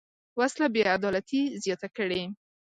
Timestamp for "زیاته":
1.63-1.87